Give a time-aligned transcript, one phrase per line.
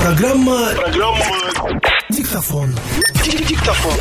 [0.00, 0.74] Программа...
[0.74, 1.24] Программа...
[2.08, 2.74] Диктофон.
[3.22, 3.92] Диктофон.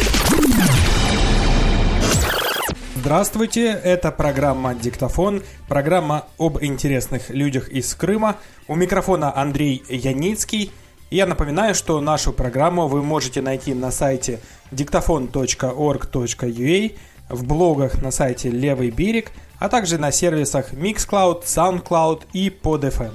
[2.96, 8.38] Здравствуйте, это программа «Диктофон», программа об интересных людях из Крыма.
[8.70, 10.72] У микрофона Андрей Яницкий.
[11.12, 14.40] Я напоминаю, что нашу программу вы можете найти на сайте
[14.72, 16.96] diktafon.org.ua,
[17.28, 23.12] в блогах на сайте «Левый берег», а также на сервисах Mixcloud, SoundCloud и PodFM.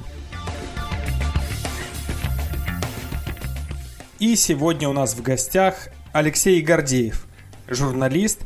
[4.24, 7.26] И сегодня у нас в гостях Алексей Гордеев,
[7.68, 8.40] журналист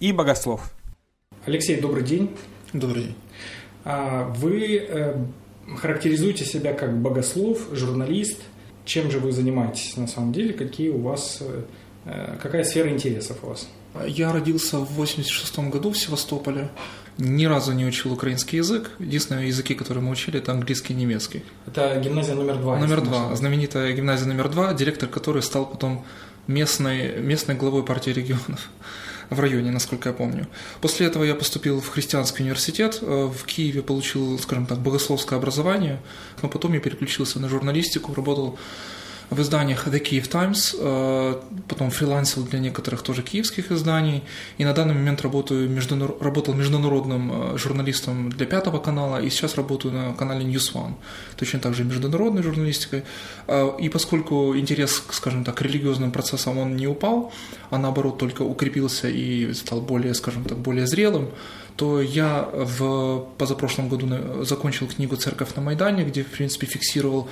[0.00, 0.72] и богослов.
[1.44, 2.34] Алексей, добрый день.
[2.72, 3.14] Добрый день.
[3.84, 5.22] А, вы э,
[5.76, 8.40] характеризуете себя как богослов, журналист.
[8.86, 10.54] Чем же вы занимаетесь на самом деле?
[10.54, 11.62] Какие у вас, э,
[12.06, 13.68] э, какая сфера интересов у вас?
[14.06, 16.70] Я родился в 86 году в Севастополе.
[17.18, 18.90] Ни разу не учил украинский язык.
[19.00, 21.42] Единственные языки, которые мы учили, это английский и немецкий.
[21.66, 22.78] Это гимназия номер два.
[22.78, 23.34] Номер два.
[23.34, 26.04] Знаменитая гимназия номер два, директор которой стал потом
[26.46, 28.68] местной, местной главой партии регионов
[29.30, 30.46] в районе, насколько я помню.
[30.80, 36.00] После этого я поступил в христианский университет, э, в Киеве получил, скажем так, богословское образование,
[36.42, 38.58] но потом я переключился на журналистику, работал
[39.30, 41.34] в изданиях The Kiev Times, э,
[41.68, 44.22] потом фрилансил для некоторых тоже киевских изданий,
[44.56, 46.12] и на данный момент работаю междунар...
[46.20, 50.94] работал международным э, журналистом для Пятого канала, и сейчас работаю на канале News One,
[51.36, 53.02] точно так же международной журналистикой.
[53.46, 57.30] Э, и поскольку интерес, скажем так, к религиозным процессам он не упал,
[57.70, 61.28] а наоборот только укрепился и стал более, скажем так, более зрелым,
[61.76, 67.28] то я в позапрошлом году закончил книгу «Церковь на Майдане», где, в принципе, фиксировал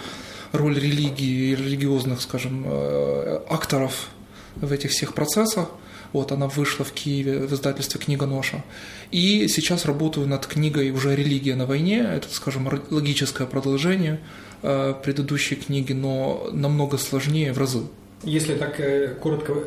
[0.52, 4.08] роль религии и религиозных, скажем, э, акторов
[4.56, 5.68] в этих всех процессах.
[6.12, 8.64] Вот, она вышла в Киеве в издательстве «Книга Ноша».
[9.10, 11.98] И сейчас работаю над книгой уже «Религия на войне».
[11.98, 14.20] Это, скажем, логическое продолжение
[14.62, 17.82] э, предыдущей книги, но намного сложнее в разы.
[18.22, 19.64] Если так э, коротко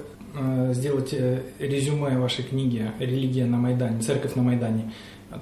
[0.71, 1.11] сделать
[1.59, 4.93] резюме вашей книги «Религия на Майдане», «Церковь на Майдане»,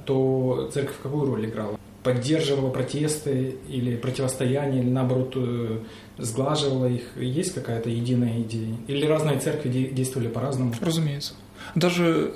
[0.06, 1.76] то церковь какую роль играла?
[2.07, 5.79] Поддерживала протесты или противостояние, или наоборот э,
[6.18, 7.03] сглаживала их?
[7.18, 8.78] Есть какая-то единая идея?
[8.88, 10.73] Или разные церкви действовали по-разному?
[10.79, 11.34] Разумеется.
[11.75, 12.34] Даже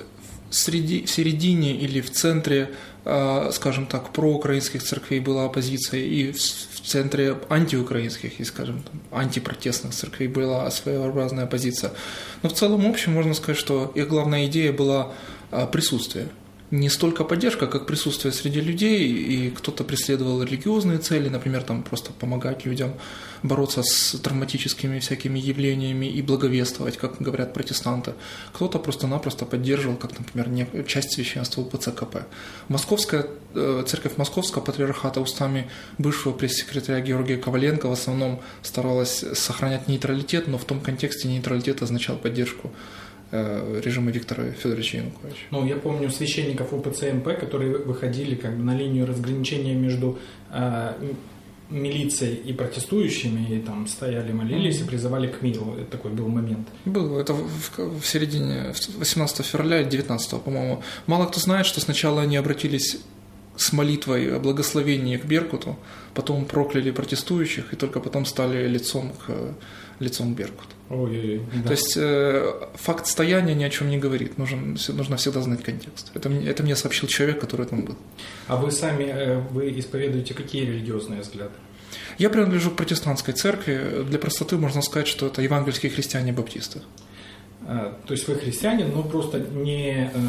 [0.50, 2.72] среди, в середине или в центре,
[3.06, 10.28] э, скажем так, проукраинских церквей была оппозиция, и в центре антиукраинских и, скажем, антипротестных церквей
[10.28, 11.94] была своеобразная оппозиция.
[12.44, 15.14] Но в целом общем можно сказать, что их главная идея была
[15.52, 16.28] э, присутствие–
[16.72, 22.14] не столько поддержка, как присутствие среди людей, и кто-то преследовал религиозные цели, например, там просто
[22.14, 22.94] помогать людям
[23.44, 28.14] бороться с травматическими всякими явлениями и благовествовать, как говорят протестанты.
[28.54, 32.20] Кто-то просто-напросто поддерживал, как, например, часть священства УПЦКП.
[32.70, 40.48] Московская, э, церковь Московского патриархата устами бывшего пресс-секретаря Георгия Коваленко в основном старалась сохранять нейтралитет,
[40.48, 42.72] но в том контексте нейтралитет означал поддержку
[43.32, 45.46] режима Виктора Федоровича Януковича.
[45.52, 50.18] Ну, я помню священников УПЦ-МП, которые выходили как бы на линию разграничения между
[50.52, 50.94] э,
[51.72, 55.76] милицией и протестующими, и там стояли, молились и призывали к миру.
[55.80, 56.68] Это такой был момент.
[56.86, 57.18] Был.
[57.18, 60.84] Это в, в середине 18 февраля 19 по-моему.
[61.08, 62.98] Мало кто знает, что сначала они обратились
[63.56, 65.78] с молитвой о благословении к Беркуту,
[66.14, 69.56] потом прокляли протестующих, и только потом стали лицом к
[70.00, 70.68] лицом Беркут.
[70.90, 71.68] Ой, да.
[71.68, 74.38] То есть э, факт стояния ни о чем не говорит.
[74.38, 76.12] Нужен, нужно всегда знать контекст.
[76.14, 77.96] Это, это мне сообщил человек, который там был.
[78.48, 81.54] А вы сами э, вы исповедуете какие религиозные взгляды?
[82.18, 84.04] Я принадлежу к протестантской церкви.
[84.04, 86.82] Для простоты можно сказать, что это евангельские христиане-баптисты.
[87.66, 90.20] А, то есть вы христианин, но просто не, э,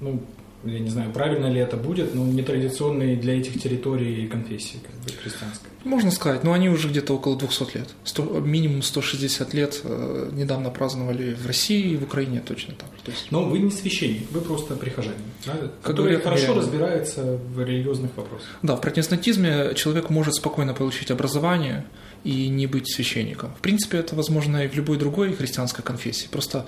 [0.00, 0.22] ну,
[0.66, 5.20] я не знаю, правильно ли это будет, но нетрадиционные для этих территорий конфессии как бы,
[5.22, 5.70] христианской.
[5.84, 7.88] Можно сказать, но они уже где-то около 200 лет.
[8.04, 13.12] 100, минимум 160 лет э, недавно праздновали в России и в Украине точно так же.
[13.12, 13.26] есть...
[13.30, 15.70] Но вы не священник, вы просто прихожанин, да?
[15.82, 16.62] который хорошо реально.
[16.62, 18.48] разбирается в религиозных вопросах.
[18.62, 21.84] Да, в протестантизме человек может спокойно получить образование
[22.24, 23.54] и не быть священником.
[23.58, 26.28] В принципе, это возможно и в любой другой христианской конфессии.
[26.30, 26.66] Просто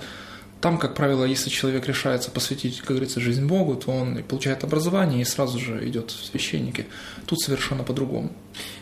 [0.61, 5.21] там, как правило, если человек решается посвятить, как говорится, жизнь Богу, то он получает образование
[5.21, 6.87] и сразу же идет в священники.
[7.27, 8.31] Тут совершенно по-другому.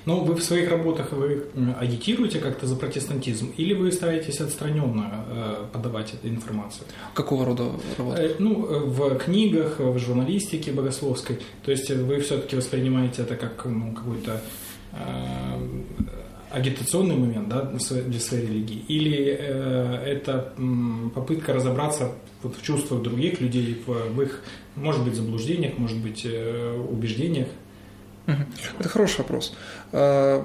[0.05, 5.65] Ну, вы в своих работах вы агитируете как-то за протестантизм или вы стараетесь отстраненно э,
[5.73, 6.85] подавать эту информацию?
[7.13, 8.21] Какого рода работа?
[8.21, 11.39] Э, ну, э, в книгах, в журналистике богословской.
[11.63, 14.41] То есть вы все-таки воспринимаете это как ну, какой-то
[16.55, 20.53] агитационный момент да, для своей религии, или э, это
[21.13, 24.41] попытка разобраться вот, в чувствах других людей, в, в их,
[24.75, 27.47] может быть, заблуждениях, может быть, э, убеждениях?
[28.79, 29.53] Это хороший вопрос.
[29.91, 30.41] Э,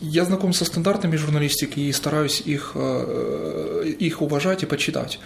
[0.00, 5.18] я знаком со стандартами журналистики и стараюсь их, э, их уважать и почитать.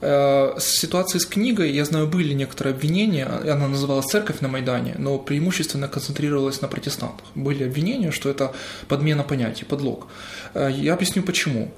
[0.00, 4.94] Э, с ситуацией с книгой, я знаю, были некоторые обвинения, она называлась «Церковь на Майдане»,
[4.98, 7.26] но преимущественно концентрировалась на протестантах.
[7.34, 8.52] Были обвинения, что это
[8.88, 10.08] подмена понятий, подлог.
[10.54, 11.72] Я объясню почему.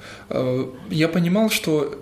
[0.90, 1.94] Я понимал, что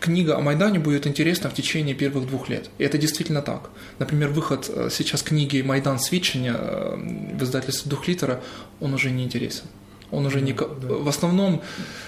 [0.00, 2.70] книга о Майдане будет интересна в течение первых двух лет.
[2.78, 3.70] И это действительно так.
[3.98, 6.96] Например, выход э, сейчас книги «Майдан свидчения» э,
[7.38, 8.40] в издательстве «Духлитера»,
[8.80, 9.64] он уже не интересен.
[10.10, 10.52] Он уже не...
[10.52, 10.66] Да.
[10.66, 11.62] В основном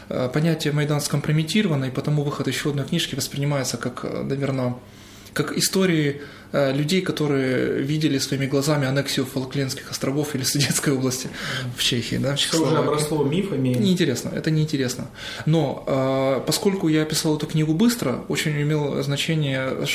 [0.09, 4.77] э, понятие «Майдан» скомпрометировано, и потому выход еще одной книжки воспринимается как, наверное,
[5.33, 6.23] как истории
[6.53, 11.29] людей, которые видели своими глазами аннексию Фолклендских островов или Судетской области
[11.77, 13.69] в Чехии, да, в Что уже обросло мифами.
[13.69, 15.09] Неинтересно, это неинтересно.
[15.47, 19.87] Но э, поскольку я писал эту книгу быстро, очень имело значение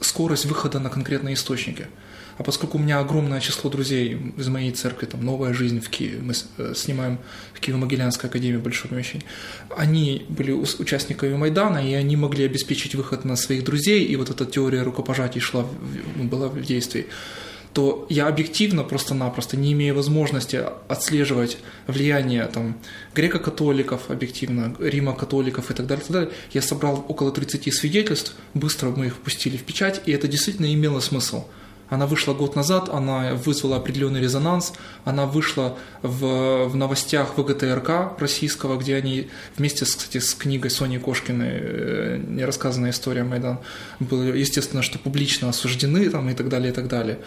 [0.00, 1.86] скорость выхода на конкретные источники.
[2.38, 6.20] А поскольку у меня огромное число друзей из моей церкви, там «Новая жизнь» в Киеве,
[6.22, 7.18] мы э, снимаем
[7.52, 9.26] в Киево-Могилянской академии большое помещение,
[9.76, 14.46] они были участниками Майдана, и они могли обеспечить выход на своих друзей, и вот эта
[14.46, 15.66] теория рукопожатий шла,
[16.16, 17.06] была в действии
[17.78, 22.76] то я объективно просто-напросто, не имея возможности отслеживать влияние там,
[23.14, 29.06] греко-католиков, объективно, Рима-католиков и так далее, так далее, я собрал около 30 свидетельств, быстро мы
[29.06, 31.44] их пустили в печать, и это действительно имело смысл.
[31.90, 34.74] Она вышла год назад, она вызвала определенный резонанс,
[35.04, 40.98] она вышла в, в новостях ВГТРК российского, где они вместе, с, кстати, с книгой Сони
[40.98, 43.58] Кошкиной э, «Нерассказанная история Майдан»
[44.00, 47.20] было, естественно, что публично осуждены там, и так далее, и так далее.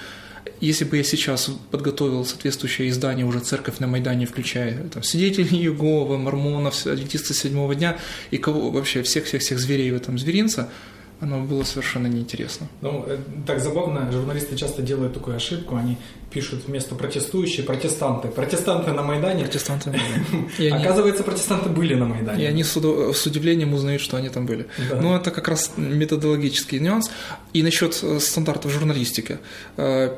[0.59, 6.19] Если бы я сейчас подготовил соответствующее издание уже «Церковь на Майдане», включая там, свидетелей Иеговы,
[6.19, 7.97] мормонов, адвентисты седьмого дня
[8.29, 10.69] и кого вообще всех-всех-всех зверей в этом зверинца–
[11.21, 12.67] оно было совершенно неинтересно.
[12.81, 15.97] Ну, э, так забавно, журналисты часто делают такую ошибку, они
[16.31, 18.27] пишут вместо протестующие протестанты.
[18.27, 19.43] Протестанты на Майдане.
[19.43, 20.75] Протестанты на Майдане.
[20.81, 22.43] Оказывается, протестанты были на Майдане.
[22.43, 24.65] И они с, удивлением узнают, что они там были.
[24.99, 27.11] Но это как раз методологический нюанс.
[27.53, 29.37] И насчет э, стандартов журналистики
[29.77, 30.15] э,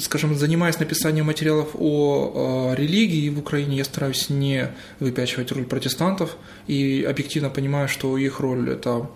[0.00, 4.68] скажем, занимаясь написанием материалов о, о религии в Украине, я стараюсь не
[5.00, 6.36] выпячивать роль протестантов
[6.66, 9.08] и объективно понимаю, что их роль это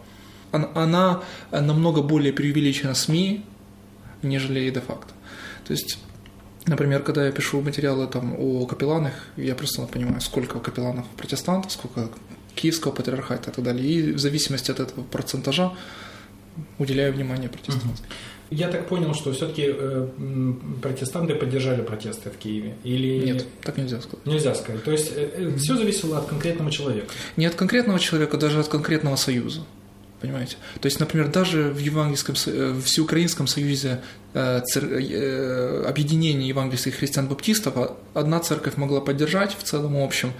[0.52, 3.44] она намного более преувеличена СМИ,
[4.22, 5.14] нежели де-факто.
[5.66, 5.98] То есть
[6.66, 12.08] Например, когда я пишу материалы там, о капелланах, я просто понимаю, сколько капелланов протестантов, сколько
[12.54, 13.84] киевского патриархата и так далее.
[13.84, 15.72] И в зависимости от этого процентажа
[16.78, 17.96] уделяю внимание протестантам.
[18.50, 20.08] Я так понял, что все-таки э,
[20.82, 22.76] протестанты поддержали протесты в Киеве?
[22.84, 23.24] Или...
[23.24, 24.26] Нет, так нельзя сказать.
[24.26, 24.84] Нельзя сказать.
[24.84, 27.06] То есть э, э, все зависело от конкретного человека?
[27.38, 29.62] Не от конкретного человека, даже от конкретного союза
[30.22, 30.56] понимаете?
[30.80, 34.00] То есть, например, даже в Евангельском, э, в Всеукраинском союзе
[34.32, 37.74] э, э, объединения евангельских христиан-баптистов
[38.14, 40.32] одна церковь могла поддержать в целом общем,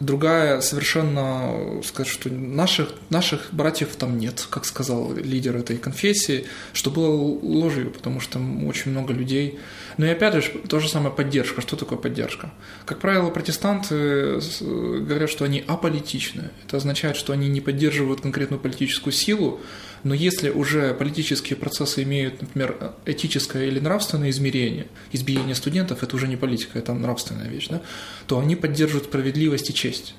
[0.00, 6.90] другая совершенно сказать, что наших, наших братьев там нет, как сказал лидер этой конфессии, что
[6.90, 9.58] было ложью, потому что очень много людей.
[9.96, 11.60] Но и опять же, то же самое поддержка.
[11.60, 12.52] Что такое поддержка?
[12.84, 16.50] Как правило, протестанты говорят, что они аполитичны.
[16.66, 19.60] Это означает, что они не поддерживают конкретную политическую силу,
[20.04, 26.28] но если уже политические процессы имеют, например, этическое или нравственное измерение, избиение студентов– это уже
[26.28, 27.80] не политика, это нравственная вещь, да,
[28.26, 30.14] то они поддерживают справедливость и честь.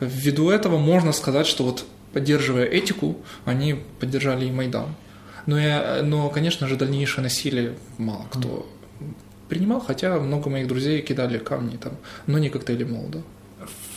[0.00, 4.88] Ввиду этого можно сказать, что вот поддерживая этику, они поддержали и Майдан.
[5.46, 8.66] Но, я, но конечно же, дальнейшее насилие мало кто
[9.48, 11.92] принимал, хотя много моих друзей кидали камни там,
[12.26, 13.20] но не коктейли молода.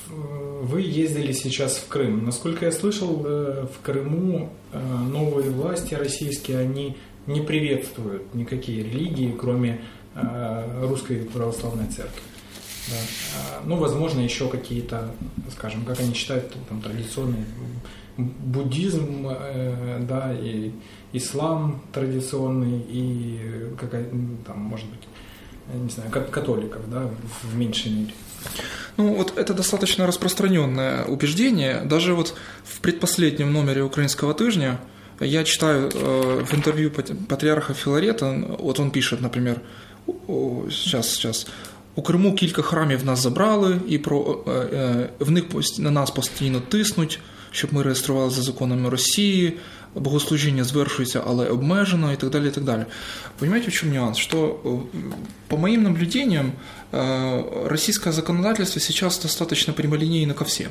[0.09, 2.25] Вы ездили сейчас в Крым.
[2.25, 6.95] Насколько я слышал, э, в Крыму э, новые власти российские, они
[7.27, 9.81] не приветствуют никакие религии, кроме
[10.15, 12.21] э, русской православной церкви.
[12.89, 12.95] Да.
[13.37, 15.11] А, ну, возможно, еще какие-то,
[15.51, 17.45] скажем, как они считают, там, традиционный
[18.17, 19.27] буддизм,
[20.01, 20.71] да, и
[21.13, 24.05] ислам традиционный, и какая
[24.45, 25.07] там, может быть,
[25.73, 27.09] не знаю, католиков, да,
[27.41, 28.13] в меньшей мере.
[28.97, 31.81] Ну, вот это достаточно распространенное убеждение.
[31.85, 34.79] Даже вот в предпоследнем номере «Украинского тыжня»
[35.19, 39.61] я читаю э, в интервью патриарха Филарета, вот он пишет, например,
[40.69, 41.47] сейчас, сейчас,
[41.94, 44.44] у Криму кілька храмів нас забрали, і про
[45.18, 45.44] в них
[45.78, 49.52] на нас постійно тиснуть, щоб ми реєстрували за законами Росії,
[49.94, 52.48] богослужіння звершується, але обмежено, і так далі.
[52.48, 52.84] і так далі.
[53.38, 54.18] Понимаете, в чем нюанс?
[54.18, 54.60] Что
[55.48, 56.52] по моим наблюдениям
[57.64, 60.70] российское законодательство сейчас достаточно прямолинейно ко всем.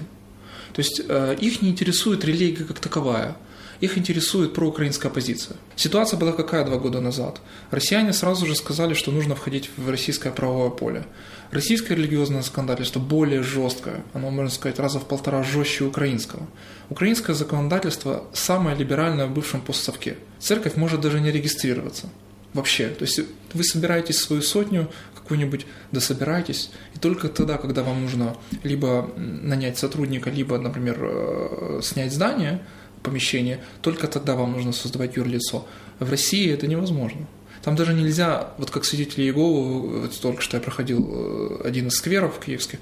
[0.71, 0.99] То есть
[1.43, 3.35] их не интересует религия как таковая.
[3.82, 5.56] их интересует проукраинская позиция.
[5.74, 7.40] Ситуация была какая два года назад?
[7.72, 11.04] Россияне сразу же сказали, что нужно входить в российское правовое поле.
[11.50, 16.46] Российское религиозное законодательство более жесткое, оно, можно сказать, раза в полтора жестче украинского.
[16.90, 20.16] Украинское законодательство самое либеральное в бывшем постсовке.
[20.38, 22.08] Церковь может даже не регистрироваться.
[22.54, 22.88] Вообще.
[22.88, 23.18] То есть
[23.52, 30.30] вы собираетесь свою сотню, какую-нибудь дособираетесь, и только тогда, когда вам нужно либо нанять сотрудника,
[30.30, 32.62] либо, например, э, снять здание,
[33.02, 35.66] помещение, только тогда вам нужно создавать юрлицо.
[35.98, 37.26] В России это невозможно.
[37.62, 41.94] Там даже нельзя, вот как свидетели Иеговы, вот только что я проходил э, один из
[41.94, 42.80] скверов киевских,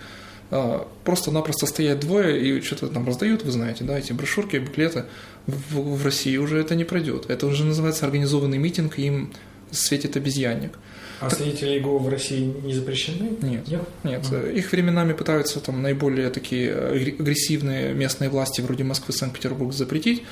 [0.51, 5.05] э, просто-напросто стоят двое и что-то там раздают, вы знаете, да, эти брошюрки, буклеты.
[5.47, 7.29] В, в России уже это не пройдет.
[7.29, 9.33] Это уже называется организованный митинг, им
[9.71, 10.79] светит обезьянник.
[11.21, 11.39] А так...
[11.39, 13.37] свидетели Иеговы в России не запрещены?
[13.43, 13.83] Нет, нет.
[14.05, 14.25] нет.
[14.27, 14.51] Ага.
[14.51, 20.23] Их временами пытаются там наиболее такие агрессивные местные власти вроде Москвы, Санкт-Петербург запретить,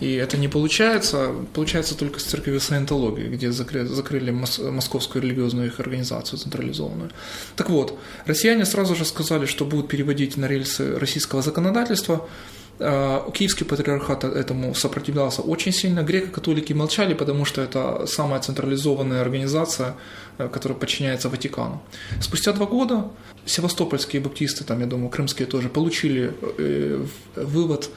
[0.00, 1.30] и это не получается.
[1.54, 7.10] Получается только с церковью саентологии, где закрыли, закрыли московскую религиозную их организацию централизованную.
[7.54, 13.64] Так вот, россияне сразу же сказали, что будут переводить на рельсы российского законодательства, Э, киевский
[13.64, 16.02] патриархат этому сопротивлялся очень сильно.
[16.02, 19.94] Греко-католики молчали, потому что это самая централизованная организация,
[20.38, 21.82] э, которая подчиняется Ватикану.
[22.20, 23.10] Спустя два года
[23.46, 27.04] севастопольские баптисты, там, я думаю, крымские тоже, получили э,
[27.36, 27.90] вывод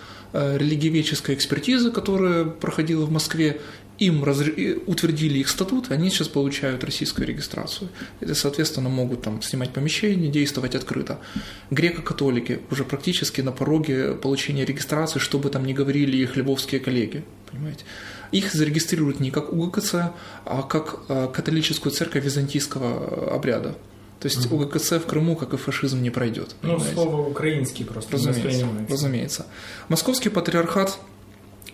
[0.58, 3.62] религиоведческой экспертизы, которая проходила в Москве,
[3.98, 4.54] им разр...
[4.86, 7.90] утвердили их статут, они сейчас получают российскую регистрацию.
[8.20, 11.20] Это, соответственно, могут там снимать помещения, действовать открыто.
[11.72, 17.86] Греко-католики уже практически на пороге получения регистрации, чтобы там не говорили их львовские коллеги, понимаете.
[18.32, 19.94] Их зарегистрируют не как УГКЦ,
[20.44, 23.76] а как э, католическую церковь византийского обряда.
[24.26, 24.64] То есть угу.
[24.64, 26.56] УГКЦ в Крыму, как и фашизм, не пройдет.
[26.64, 29.46] Ну, слово украинский просто разумеется, разумеется.
[29.88, 30.98] Московский патриархат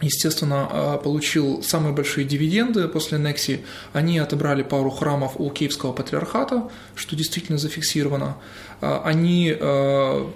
[0.01, 3.63] естественно, а, получил самые большие дивиденды после аннексии.
[3.93, 8.36] Они отобрали пару храмов у Киевского патриархата, что действительно зафиксировано.
[8.81, 10.29] А, они а,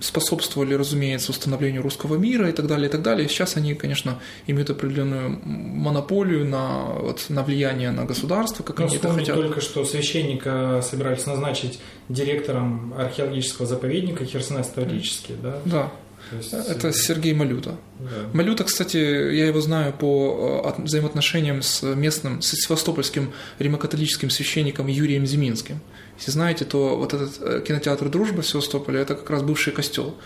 [0.00, 3.28] способствовали, разумеется, установлению русского мира и так далее, и так далее.
[3.28, 8.96] Сейчас они, конечно, имеют определенную монополию на, вот, на влияние на государство, как Но они
[8.96, 9.36] это хотят.
[9.36, 15.58] только что священника собирались назначить директором археологического заповедника Херсонес-Таврический, да?
[15.64, 15.92] Да.
[16.32, 16.52] Есть...
[16.52, 17.76] Это Сергей Малюта.
[17.98, 18.30] Да.
[18.32, 25.26] Малюта, кстати, я его знаю по э, взаимоотношениям с местным, с севастопольским римокатолическим священником Юрием
[25.26, 25.80] Зиминским.
[26.18, 30.16] Если знаете, то вот этот э, кинотеатр «Дружба» в Севастополе– это как раз бывший костел.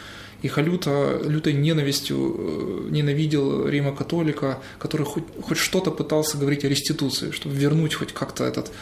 [0.45, 6.69] И Халюта лютой ненавистью э, ненавидел Рима католика, который хоть, хоть что-то пытался говорить о
[6.69, 8.73] реституции, чтобы вернуть хоть как-то этот э,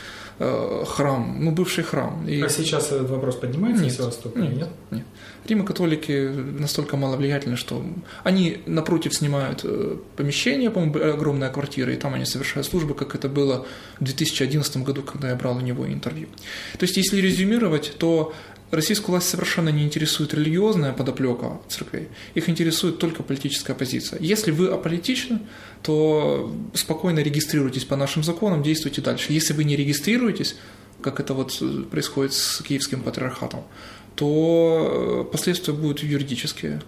[0.86, 2.26] храм, ну, бывший храм.
[2.28, 2.42] И...
[2.42, 4.48] А сейчас этот вопрос поднимается нет, в Севастополе?
[4.48, 4.68] Нет, нет.
[4.90, 5.04] нет.
[5.44, 7.84] Рима-католики настолько маловлиятельны, что
[8.22, 13.28] они напротив снимают э, помещение, по-моему, огромная квартира, и там они совершают службы, как это
[13.28, 13.66] было
[13.98, 16.28] в 2011 году, когда я брал у него интервью.
[16.78, 18.32] То есть, если резюмировать, то
[18.72, 24.18] Российскую власть совершенно не интересует религиозная подоплека церквей, их интересует только политическая позиция.
[24.18, 25.40] Если вы аполитичны,
[25.82, 29.34] то спокойно регистрируйтесь по нашим законам, действуйте дальше.
[29.34, 30.56] Если вы не регистрируетесь,
[31.02, 33.60] как это вот происходит с киевским патриархатом,
[34.14, 36.82] то э, последствия будут юридические.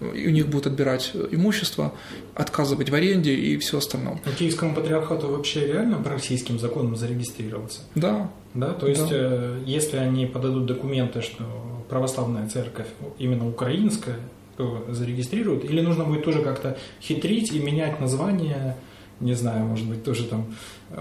[0.00, 1.92] У них будут отбирать имущество,
[2.34, 4.20] отказывать в аренде и все остальное.
[4.24, 7.80] А киевскому патриархату вообще реально по российским законам зарегистрироваться?
[7.94, 8.30] Да.
[8.54, 9.16] Да, то есть, да.
[9.16, 11.44] Э, если они подадут документы, что
[11.88, 12.86] православная церковь
[13.18, 14.16] именно украинская,
[14.56, 18.76] то зарегистрируют, или нужно будет тоже как-то хитрить и менять название
[19.20, 20.54] не знаю, может быть, тоже там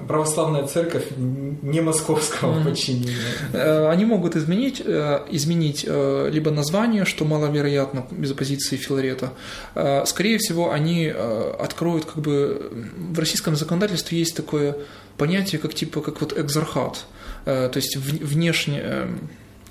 [0.07, 2.63] православная церковь не московского mm-hmm.
[2.63, 3.15] подчинения.
[3.53, 9.33] Э, они могут изменить, э, изменить э, либо название, что маловероятно без оппозиции Филарета.
[10.05, 12.71] Скорее всего, они откроют как бы...
[12.95, 14.77] В российском законодательстве есть такое
[15.17, 17.05] понятие, как типа, как вот экзархат.
[17.45, 19.07] То есть внешне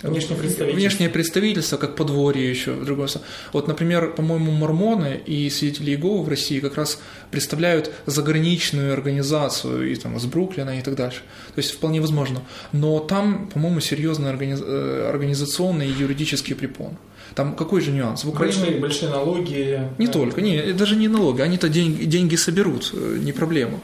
[0.02, 0.80] Внешнее представительство.
[0.80, 2.74] Внешнее представительство, как подворье еще.
[2.74, 3.08] Другое.
[3.52, 9.94] Вот, например, по-моему, мормоны и свидетели Иеговы в России как раз представляют заграничную организацию и,
[9.94, 11.20] там, из Бруклина и так дальше.
[11.54, 12.42] То есть вполне возможно.
[12.72, 14.60] Но там, по-моему, серьезный организ...
[14.62, 16.98] Э, организационный и юридический препон.
[17.34, 18.24] Там какой же нюанс?
[18.24, 19.88] В Украине большие, большие налоги.
[19.98, 20.12] Не да.
[20.12, 23.80] только, не, даже не налоги, они-то деньги, деньги соберут, э, не проблема.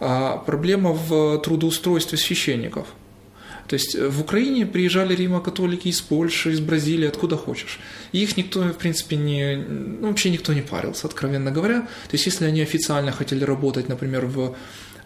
[0.00, 2.86] А проблема в трудоустройстве священников.
[3.70, 7.78] То есть э, в Украине приезжали римо-католики из Польши, из Бразилии, откуда хочешь.
[8.10, 11.82] И их никто, в принципе, не, ну, вообще никто не парился, откровенно говоря.
[11.82, 14.56] То есть если они официально хотели работать, например, в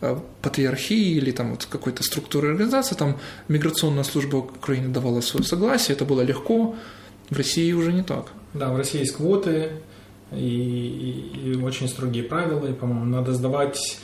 [0.01, 3.19] э, патриархии или там вот какой-то структуры организации, там
[3.49, 6.75] миграционная служба Украины давала свое согласие, это было легко.
[7.29, 8.33] В России уже не так.
[8.55, 9.73] Да, в России есть квоты,
[10.33, 13.99] и, и, и очень строгие правила, и, по-моему, надо сдавать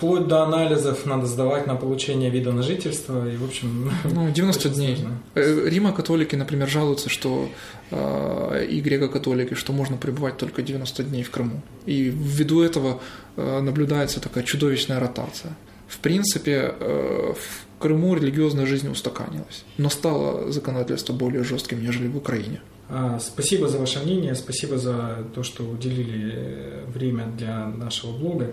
[0.00, 3.90] вплоть до анализов надо сдавать на получение вида на жительство, и, в общем...
[4.04, 4.96] Ну, 90 дней.
[4.96, 5.18] Сложно.
[5.34, 7.50] Э, Рима-католики, например, жалуются, что
[7.90, 11.60] э, и греко-католики, что можно пребывать только 90 дней в Крыму.
[11.84, 13.02] И ввиду этого
[13.36, 15.54] э, наблюдается такая чудовищная ротация.
[15.86, 22.16] В принципе, э, в Крыму религиозная жизнь устаканилась, но стало законодательство более жестким, нежели в
[22.16, 22.62] Украине.
[22.88, 28.52] А, спасибо за ваше мнение, спасибо за то, что уделили время для нашего блога.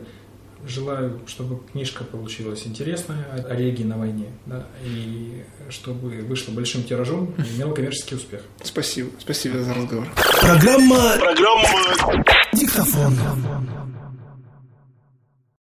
[0.66, 7.34] Желаю, чтобы книжка получилась интересная о религии на войне, да, и чтобы вышла большим тиражом
[7.38, 8.42] и имела коммерческий успех.
[8.64, 10.08] Спасибо, спасибо за разговор.
[10.42, 12.24] Программа, программа
[12.54, 13.18] «Диктофон».